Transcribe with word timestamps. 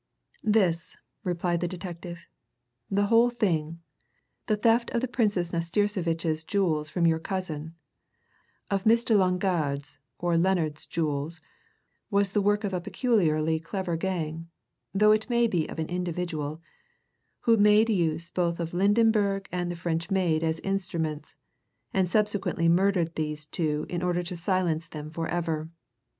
"This," 0.43 0.97
replied 1.23 1.59
the 1.59 1.67
detective. 1.67 2.25
"The 2.89 3.05
whole 3.05 3.29
thing, 3.29 3.81
the 4.47 4.57
theft 4.57 4.89
of 4.95 5.01
the 5.01 5.07
Princess 5.07 5.51
Nastirsevitch's 5.53 6.43
jewels 6.43 6.89
from 6.89 7.05
your 7.05 7.19
cousin, 7.19 7.75
of 8.71 8.83
Miss 8.83 9.03
de 9.03 9.13
Longarde's 9.13 9.99
or 10.17 10.39
Lennard's 10.39 10.87
jewels, 10.87 11.39
was 12.09 12.31
the 12.31 12.41
work 12.41 12.63
of 12.63 12.73
a 12.73 12.81
peculiarly 12.81 13.59
clever 13.59 13.95
gang 13.95 14.47
though 14.91 15.11
it 15.11 15.29
may 15.29 15.45
be 15.45 15.69
of 15.69 15.77
an 15.77 15.87
individual 15.89 16.63
who 17.41 17.55
made 17.55 17.87
use 17.87 18.29
of 18.31 18.57
both 18.57 18.73
Lydenberg 18.73 19.45
and 19.51 19.69
the 19.71 19.75
French 19.75 20.09
maid 20.09 20.43
as 20.43 20.59
instruments, 20.61 21.35
and 21.93 22.09
subsequently 22.09 22.67
murdered 22.67 23.13
those 23.13 23.45
two 23.45 23.85
in 23.87 24.01
order 24.01 24.23
to 24.23 24.35
silence 24.35 24.87
them 24.87 25.11
forever. 25.11 25.69